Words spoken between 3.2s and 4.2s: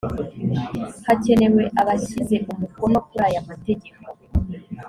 aya mategeko